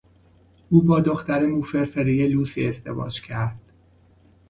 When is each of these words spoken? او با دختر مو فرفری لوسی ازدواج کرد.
او 0.69 0.81
با 0.83 0.99
دختر 1.01 1.45
مو 1.45 1.61
فرفری 1.61 2.27
لوسی 2.27 2.67
ازدواج 2.67 3.21
کرد. 3.21 3.59